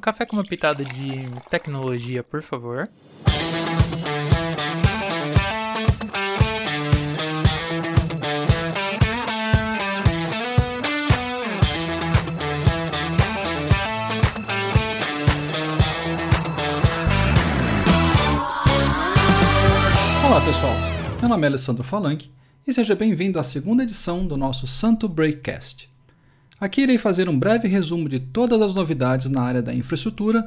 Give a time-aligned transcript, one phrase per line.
[0.00, 2.88] Um café com uma pitada de tecnologia, por favor.
[20.24, 20.72] Olá pessoal,
[21.20, 22.30] meu nome é Alessandro Falanque
[22.66, 25.89] e seja bem-vindo à segunda edição do nosso Santo Breakcast.
[26.60, 30.46] Aqui irei fazer um breve resumo de todas as novidades na área da infraestrutura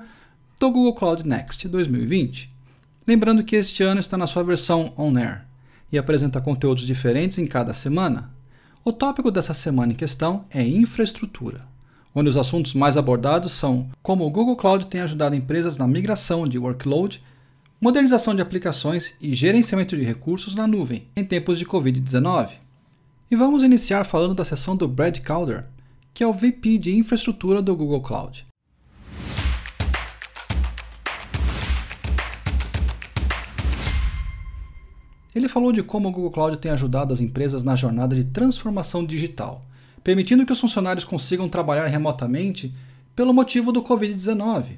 [0.59, 2.51] do Google Cloud Next 2020.
[3.07, 5.43] Lembrando que este ano está na sua versão On Air
[5.91, 8.29] e apresenta conteúdos diferentes em cada semana.
[8.85, 11.61] O tópico dessa semana em questão é infraestrutura,
[12.13, 16.47] onde os assuntos mais abordados são como o Google Cloud tem ajudado empresas na migração
[16.47, 17.23] de workload
[17.81, 22.51] modernização de aplicações e gerenciamento de recursos na nuvem em tempos de Covid-19.
[23.31, 25.72] E vamos iniciar falando da sessão do Brad Calder,
[26.13, 28.45] que é o VP de infraestrutura do Google Cloud.
[35.33, 39.03] Ele falou de como o Google Cloud tem ajudado as empresas na jornada de transformação
[39.03, 39.61] digital,
[40.03, 42.71] permitindo que os funcionários consigam trabalhar remotamente
[43.15, 44.77] pelo motivo do Covid-19.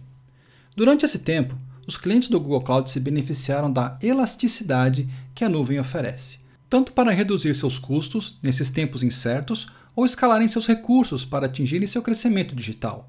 [0.73, 1.55] Durante esse tempo,
[1.85, 6.39] os clientes do Google Cloud se beneficiaram da elasticidade que a nuvem oferece,
[6.69, 12.01] tanto para reduzir seus custos nesses tempos incertos ou escalarem seus recursos para atingirem seu
[12.01, 13.07] crescimento digital.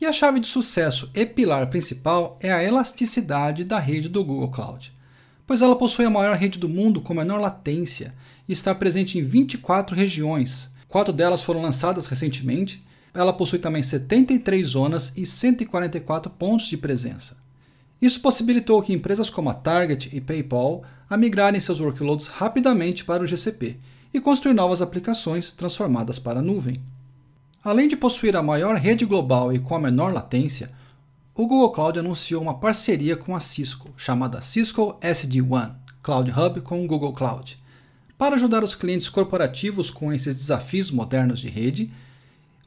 [0.00, 4.50] E a chave de sucesso e pilar principal é a elasticidade da rede do Google
[4.50, 4.92] Cloud,
[5.46, 8.12] pois ela possui a maior rede do mundo com menor latência
[8.46, 10.70] e está presente em 24 regiões.
[10.86, 12.84] Quatro delas foram lançadas recentemente.
[13.14, 17.38] Ela possui também 73 zonas e 144 pontos de presença.
[18.00, 20.84] Isso possibilitou que empresas como a Target e PayPal
[21.16, 23.78] migrarem seus workloads rapidamente para o GCP
[24.16, 26.78] e construir novas aplicações transformadas para a nuvem.
[27.62, 30.70] Além de possuir a maior rede global e com a menor latência,
[31.34, 36.82] o Google Cloud anunciou uma parceria com a Cisco, chamada Cisco SD-WAN Cloud Hub com
[36.82, 37.58] o Google Cloud,
[38.16, 41.92] para ajudar os clientes corporativos com esses desafios modernos de rede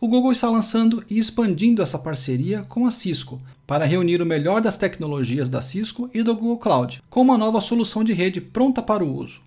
[0.02, 3.38] o Google está lançando e expandindo essa parceria com a Cisco
[3.68, 7.60] para reunir o melhor das tecnologias da Cisco e do Google Cloud, com uma nova
[7.60, 9.42] solução de rede pronta para o uso.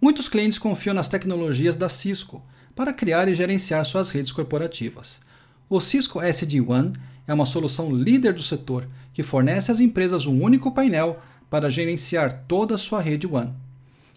[0.00, 2.42] Muitos clientes confiam nas tecnologias da Cisco
[2.74, 5.20] para criar e gerenciar suas redes corporativas.
[5.68, 6.94] O Cisco SD-WAN
[7.28, 12.44] é uma solução líder do setor que fornece às empresas um único painel para gerenciar
[12.48, 13.52] toda a sua rede WAN.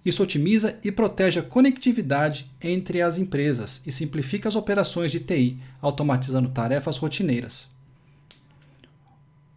[0.06, 5.58] Isso otimiza e protege a conectividade entre as empresas e simplifica as operações de TI,
[5.82, 7.68] automatizando tarefas rotineiras.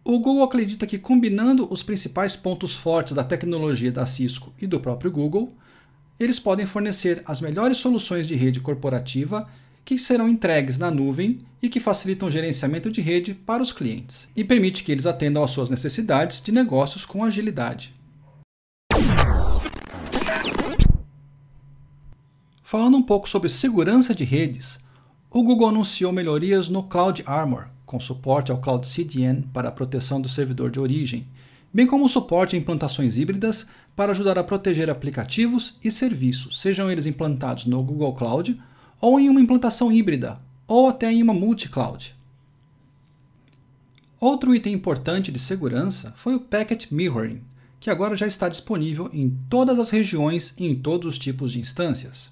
[0.03, 4.79] O Google acredita que combinando os principais pontos fortes da tecnologia da Cisco e do
[4.79, 5.53] próprio Google,
[6.19, 9.47] eles podem fornecer as melhores soluções de rede corporativa
[9.85, 14.29] que serão entregues na nuvem e que facilitam o gerenciamento de rede para os clientes
[14.35, 17.93] e permite que eles atendam às suas necessidades de negócios com agilidade.
[22.61, 24.77] Falando um pouco sobre segurança de redes,
[25.31, 30.19] o Google anunciou melhorias no Cloud Armor, com suporte ao Cloud CDN para a proteção
[30.19, 31.25] do servidor de origem,
[31.77, 37.05] bem como suporte a implantações híbridas para ajudar a proteger aplicativos e serviços, sejam eles
[37.05, 38.59] implantados no Google Cloud
[38.99, 42.15] ou em uma implantação híbrida, ou até em uma multi-cloud.
[44.19, 47.41] Outro item importante de segurança foi o Packet Mirroring,
[47.79, 51.59] que agora já está disponível em todas as regiões e em todos os tipos de
[51.59, 52.31] instâncias.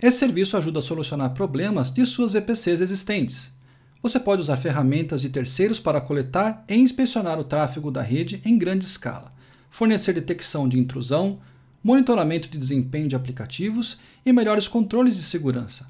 [0.00, 3.57] Esse serviço ajuda a solucionar problemas de suas VPCs existentes.
[4.02, 8.56] Você pode usar ferramentas de terceiros para coletar e inspecionar o tráfego da rede em
[8.56, 9.28] grande escala,
[9.70, 11.40] fornecer detecção de intrusão,
[11.82, 15.86] monitoramento de desempenho de aplicativos e melhores controles de segurança,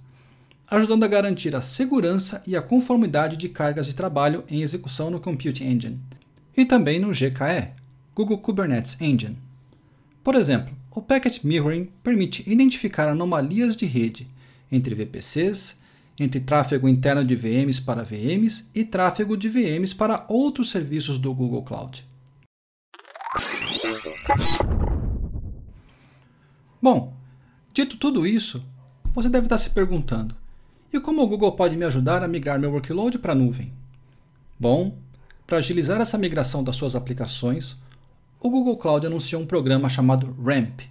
[0.71, 5.21] ajudando a garantir a segurança e a conformidade de cargas de trabalho em execução no
[5.21, 6.01] Compute Engine
[6.57, 7.73] e também no GKE,
[8.15, 9.37] Google Kubernetes Engine.
[10.25, 14.27] Por exemplo, o Packet Mirroring permite identificar anomalias de rede
[14.71, 15.79] entre VPCs,
[16.19, 21.33] entre tráfego interno de VMs para VMs e tráfego de VMs para outros serviços do
[21.33, 22.04] Google Cloud.
[26.81, 27.13] Bom,
[27.72, 28.65] dito tudo isso,
[29.15, 30.34] você deve estar se perguntando:
[30.92, 33.72] e como o Google pode me ajudar a migrar meu workload para a nuvem?
[34.59, 34.98] Bom,
[35.47, 37.77] para agilizar essa migração das suas aplicações,
[38.41, 40.83] o Google Cloud anunciou um programa chamado RAMP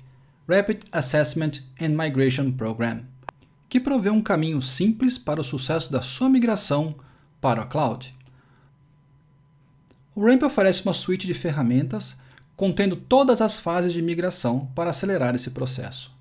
[0.47, 3.16] Rapid Assessment and Migration Program
[3.69, 6.95] que provê um caminho simples para o sucesso da sua migração
[7.41, 8.13] para a cloud.
[10.15, 12.19] O RAMP oferece uma suite de ferramentas
[12.55, 16.11] contendo todas as fases de migração para acelerar esse processo,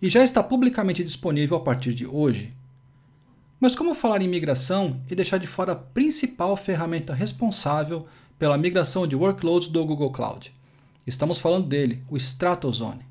[0.00, 2.50] e já está publicamente disponível a partir de hoje.
[3.58, 8.04] Mas como falar em migração e deixar de fora a principal ferramenta responsável
[8.38, 10.52] pela migração de workloads do Google Cloud?
[11.04, 13.04] Estamos falando dele, o Stratozone.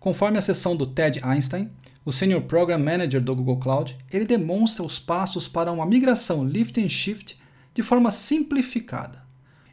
[0.00, 1.70] Conforme a sessão do Ted Einstein,
[2.04, 6.78] o Senior Program Manager do Google Cloud, ele demonstra os passos para uma migração lift
[6.78, 7.36] and shift
[7.72, 9.22] de forma simplificada.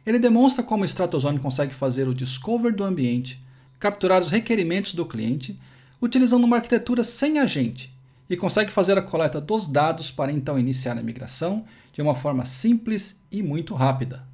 [0.04, 3.40] Ele demonstra como o Stratozone consegue fazer o discover do ambiente,
[3.78, 5.54] capturar os requerimentos do cliente,
[6.00, 7.94] utilizando uma arquitetura sem agente,
[8.28, 12.46] e consegue fazer a coleta dos dados para então iniciar a migração de uma forma
[12.46, 14.31] simples e muito rápida.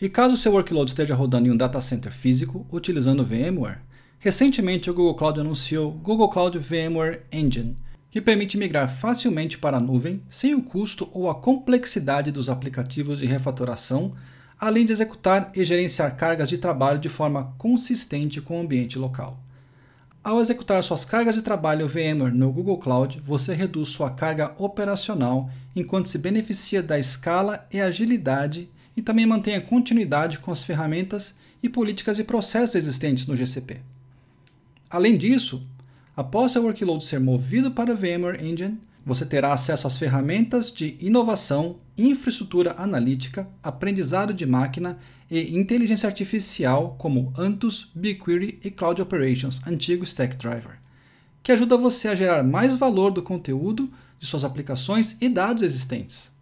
[0.00, 3.80] E caso seu workload esteja rodando em um data center físico utilizando VMware,
[4.20, 7.74] recentemente o Google Cloud anunciou Google Cloud VMware Engine,
[8.08, 13.18] que permite migrar facilmente para a nuvem sem o custo ou a complexidade dos aplicativos
[13.18, 14.12] de refatoração,
[14.56, 19.40] além de executar e gerenciar cargas de trabalho de forma consistente com o ambiente local.
[20.22, 25.50] Ao executar suas cargas de trabalho VMware no Google Cloud, você reduz sua carga operacional
[25.74, 31.68] enquanto se beneficia da escala e agilidade e também mantenha continuidade com as ferramentas e
[31.68, 33.76] políticas e processos existentes no GCP.
[34.90, 35.62] Além disso,
[36.16, 40.96] após seu workload ser movido para o VMware Engine, você terá acesso às ferramentas de
[41.00, 44.98] inovação, infraestrutura analítica, aprendizado de máquina
[45.30, 50.80] e inteligência artificial como Antus, BigQuery e Cloud Operations, antigo Stackdriver,
[51.40, 56.36] que ajuda você a gerar mais valor do conteúdo de suas aplicações e dados existentes.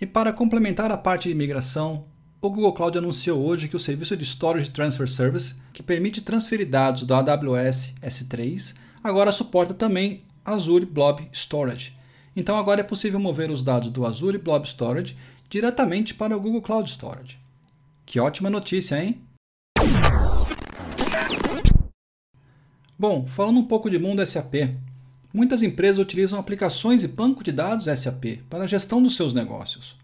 [0.00, 2.04] E para complementar a parte de migração,
[2.40, 6.68] o Google Cloud anunciou hoje que o serviço de Storage Transfer Service, que permite transferir
[6.68, 11.94] dados da AWS S3, agora suporta também Azure Blob Storage.
[12.36, 15.16] Então agora é possível mover os dados do Azure Blob Storage
[15.50, 17.36] diretamente para o Google Cloud Storage.
[18.06, 19.20] Que ótima notícia, hein?
[22.96, 24.54] Bom, falando um pouco de mundo SAP,
[25.38, 29.96] Muitas empresas utilizam aplicações e banco de dados SAP para a gestão dos seus negócios.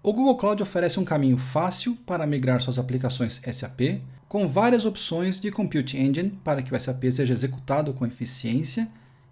[0.00, 5.40] O Google Cloud oferece um caminho fácil para migrar suas aplicações SAP, com várias opções
[5.40, 8.86] de Compute Engine para que o SAP seja executado com eficiência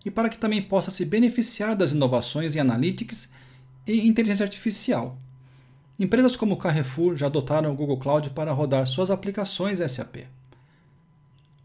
[0.05, 3.33] e para que também possa se beneficiar das inovações em Analytics
[3.87, 5.17] e inteligência artificial.
[6.01, 10.27] Empresas como Carrefour já adotaram o Google Cloud para rodar suas aplicações SAP.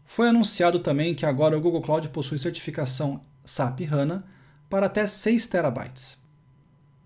[0.06, 4.24] Foi anunciado também que agora o Google Cloud possui certificação SAP HANA
[4.68, 6.18] para até 6 terabytes.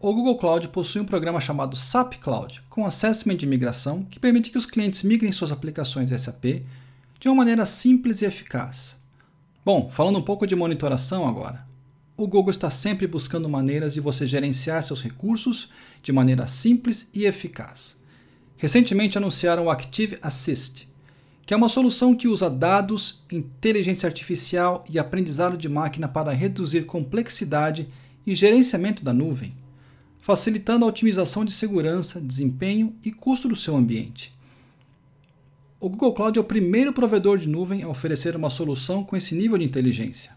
[0.00, 4.50] O Google Cloud possui um programa chamado SAP Cloud, com assessment de migração, que permite
[4.50, 6.62] que os clientes migrem suas aplicações SAP
[7.18, 8.96] de uma maneira simples e eficaz.
[9.64, 11.66] Bom, falando um pouco de monitoração agora.
[12.16, 15.68] O Google está sempre buscando maneiras de você gerenciar seus recursos
[16.02, 17.96] de maneira simples e eficaz.
[18.56, 20.87] Recentemente anunciaram o Active Assist,
[21.48, 26.84] que é uma solução que usa dados, inteligência artificial e aprendizado de máquina para reduzir
[26.84, 27.88] complexidade
[28.26, 29.54] e gerenciamento da nuvem,
[30.20, 34.30] facilitando a otimização de segurança, desempenho e custo do seu ambiente.
[35.80, 39.34] O Google Cloud é o primeiro provedor de nuvem a oferecer uma solução com esse
[39.34, 40.32] nível de inteligência.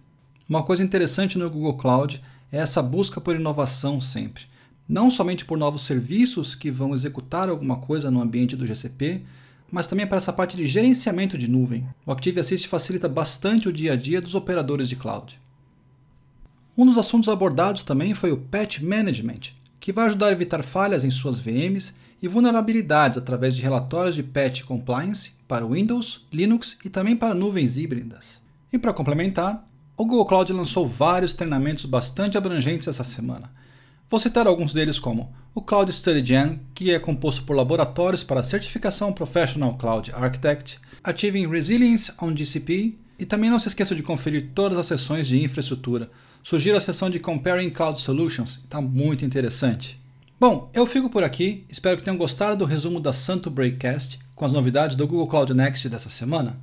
[0.47, 4.43] Uma coisa interessante no Google Cloud é essa busca por inovação sempre.
[4.87, 9.23] Não somente por novos serviços que vão executar alguma coisa no ambiente do GCP,
[9.71, 11.87] mas também para essa parte de gerenciamento de nuvem.
[12.05, 15.39] O Active Assist facilita bastante o dia a dia dos operadores de cloud.
[16.77, 21.03] Um dos assuntos abordados também foi o Patch Management, que vai ajudar a evitar falhas
[21.03, 26.89] em suas VMs e vulnerabilidades através de relatórios de patch compliance para Windows, Linux e
[26.89, 28.41] também para nuvens híbridas.
[28.71, 29.67] E para complementar,
[29.97, 33.49] o Google Cloud lançou vários treinamentos bastante abrangentes essa semana,
[34.11, 38.41] Vou citar alguns deles como o Cloud Study Gen, que é composto por laboratórios para
[38.41, 44.49] certificação Professional Cloud Architect, Achieving Resilience on GCP, e também não se esqueça de conferir
[44.55, 46.09] todas as sessões de infraestrutura.
[46.43, 49.99] Sugiro a sessão de Comparing Cloud Solutions, está muito interessante.
[50.39, 54.45] Bom, eu fico por aqui, espero que tenham gostado do resumo da Santo Breakcast com
[54.45, 56.57] as novidades do Google Cloud Next dessa semana.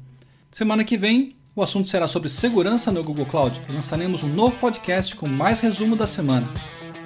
[0.50, 4.59] Semana que vem, o assunto será sobre segurança no Google Cloud e lançaremos um novo
[4.59, 6.49] podcast com mais resumo da semana.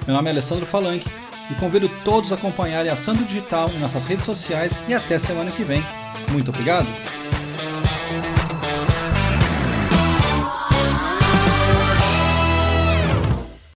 [0.07, 1.11] Meu nome é Alessandro Falanque
[1.53, 5.51] e convido todos a acompanharem a Santo Digital em nossas redes sociais e até semana
[5.51, 5.85] que vem.
[6.33, 7.12] Muito obrigado!